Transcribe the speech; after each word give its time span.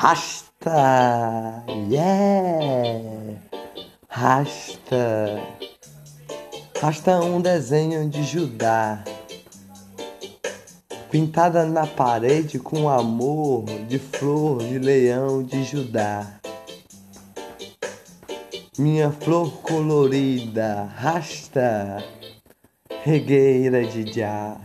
Rasta, 0.00 1.64
yeah, 1.90 3.36
rasta, 4.08 5.42
rasta 6.80 7.20
um 7.20 7.40
desenho 7.40 8.08
de 8.08 8.22
Judá, 8.22 9.02
pintada 11.10 11.64
na 11.66 11.84
parede 11.84 12.60
com 12.60 12.88
amor 12.88 13.64
de 13.88 13.98
flor 13.98 14.62
de 14.62 14.78
leão 14.78 15.42
de 15.42 15.64
Judá. 15.64 16.24
Minha 18.78 19.10
flor 19.10 19.50
colorida, 19.62 20.84
rasta, 20.94 22.04
regueira 23.02 23.84
de 23.84 24.12
já. 24.12 24.56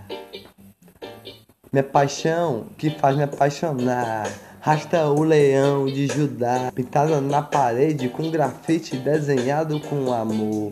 Minha 1.72 1.84
paixão 1.84 2.68
que 2.78 2.92
faz 2.92 3.18
me 3.18 3.24
apaixonar. 3.24 4.53
Rasta 4.66 5.10
o 5.10 5.24
leão 5.24 5.88
de 5.88 6.08
Judá, 6.08 6.72
pintada 6.74 7.20
na 7.20 7.42
parede 7.42 8.08
com 8.08 8.32
grafite 8.32 8.96
desenhado 8.96 9.78
com 9.82 10.14
amor. 10.14 10.72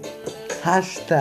Rasta, 0.64 1.20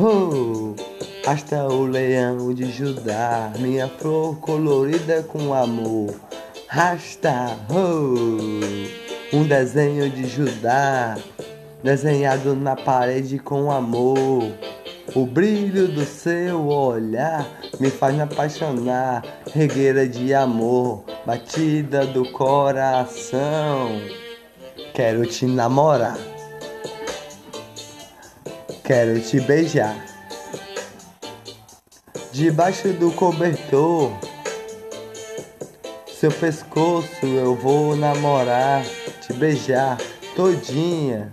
oh, 0.00 0.74
rasta 1.22 1.64
o 1.68 1.84
leão 1.84 2.54
de 2.54 2.72
Judá, 2.72 3.52
minha 3.58 3.88
flor 3.88 4.40
colorida 4.40 5.22
com 5.22 5.52
amor. 5.52 6.18
Rasta, 6.66 7.58
oh, 7.68 9.36
um 9.36 9.44
desenho 9.46 10.08
de 10.08 10.26
Judá, 10.26 11.18
desenhado 11.84 12.56
na 12.56 12.74
parede 12.74 13.38
com 13.38 13.70
amor. 13.70 14.50
O 15.16 15.24
brilho 15.24 15.88
do 15.88 16.04
seu 16.04 16.68
olhar 16.68 17.48
me 17.80 17.88
faz 17.88 18.14
me 18.14 18.20
apaixonar, 18.20 19.24
regueira 19.50 20.06
de 20.06 20.34
amor, 20.34 21.04
batida 21.24 22.04
do 22.04 22.30
coração. 22.32 23.98
Quero 24.92 25.24
te 25.24 25.46
namorar, 25.46 26.18
quero 28.84 29.18
te 29.18 29.40
beijar. 29.40 29.96
Debaixo 32.30 32.92
do 32.92 33.10
cobertor, 33.12 34.12
seu 36.12 36.30
pescoço 36.30 37.24
eu 37.24 37.54
vou 37.54 37.96
namorar, 37.96 38.84
te 39.22 39.32
beijar 39.32 39.96
todinha. 40.36 41.32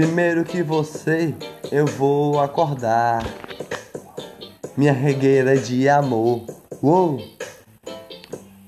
Primeiro 0.00 0.44
que 0.44 0.62
você 0.62 1.34
eu 1.70 1.84
vou 1.84 2.40
acordar. 2.40 3.22
Minha 4.74 4.94
regueira 4.94 5.58
de 5.58 5.90
amor. 5.90 6.46
Uou! 6.82 7.22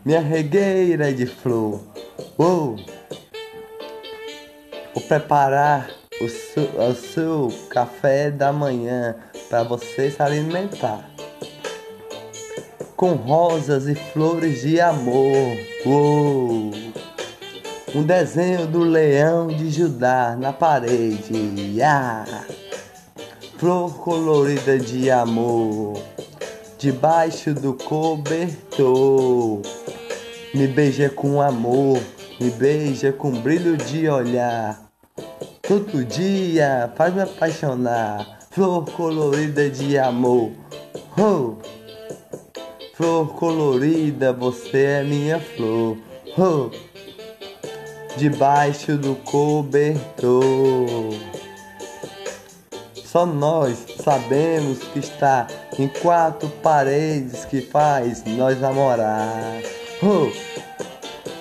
Minha 0.05 0.21
regueira 0.21 1.11
de 1.11 1.25
flor. 1.25 1.81
Uou! 2.39 2.77
Vou 4.93 5.03
preparar 5.09 5.89
o 6.21 6.29
seu, 6.29 6.65
o 6.65 6.95
seu 6.95 7.49
café 7.71 8.31
da 8.31 8.53
manhã 8.53 9.17
para 9.49 9.63
você 9.63 10.11
se 10.11 10.23
alimentar. 10.23 11.09
Com 12.95 13.15
rosas 13.15 13.87
e 13.87 13.95
flores 13.95 14.61
de 14.61 14.79
amor. 14.83 15.57
Uou! 15.87 16.73
Um 17.95 18.03
desenho 18.03 18.67
do 18.67 18.79
leão 18.79 19.49
de 19.49 19.71
Judá 19.71 20.35
na 20.41 20.51
parede. 20.51 21.83
Ah! 21.83 22.25
Flor 23.59 23.99
colorida 23.99 24.79
de 24.79 25.11
amor, 25.11 26.03
debaixo 26.79 27.53
do 27.53 27.75
cobertor. 27.75 29.61
Me 30.55 30.67
beija 30.67 31.11
com 31.11 31.43
amor, 31.43 32.01
me 32.41 32.51
beija 32.51 33.13
com 33.13 33.31
brilho 33.31 33.77
de 33.77 34.09
olhar. 34.09 34.81
Todo 35.61 36.03
dia 36.03 36.91
faz 36.97 37.15
me 37.15 37.21
apaixonar. 37.21 38.39
Flor 38.51 38.91
colorida 38.91 39.69
de 39.69 39.99
amor. 39.99 40.51
Oh! 41.19 41.57
Flor 42.95 43.35
colorida, 43.35 44.33
você 44.33 44.83
é 44.83 45.03
minha 45.05 45.39
flor. 45.39 45.99
Oh! 46.39 46.71
Debaixo 48.17 48.97
do 48.97 49.15
cobertor. 49.17 50.43
Só 53.05 53.27
nós 53.27 53.85
sabemos 54.03 54.79
que 54.79 54.99
está 54.99 55.47
em 55.79 55.87
quatro 55.87 56.49
paredes 56.63 57.45
que 57.45 57.61
faz 57.61 58.25
nós 58.25 58.59
namorar. 58.61 59.61
Oh, 60.03 60.31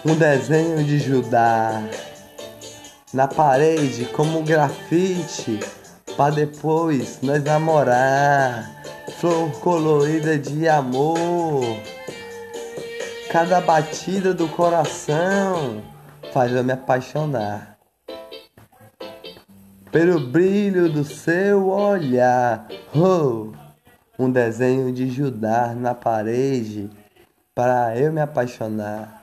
um 0.09 0.15
desenho 0.15 0.83
de 0.83 0.99
Judá 0.99 1.81
na 3.13 3.27
parede 3.27 4.05
como 4.05 4.43
grafite 4.43 5.59
para 6.17 6.35
depois 6.35 7.19
nós 7.21 7.43
namorar. 7.43 8.69
Flor 9.19 9.51
colorida 9.59 10.37
de 10.37 10.67
amor. 10.67 11.77
Cada 13.31 13.61
batida 13.61 14.33
do 14.33 14.47
coração 14.47 15.81
faz 16.31 16.51
eu 16.51 16.63
me 16.63 16.73
apaixonar. 16.73 17.77
Pelo 19.91 20.19
brilho 20.19 20.89
do 20.89 21.03
seu 21.03 21.67
olhar, 21.69 22.67
oh, 22.95 23.51
um 24.17 24.31
desenho 24.31 24.93
de 24.93 25.09
Judá 25.09 25.73
na 25.75 25.93
parede 25.93 26.89
para 27.53 27.97
eu 27.97 28.13
me 28.13 28.21
apaixonar. 28.21 29.20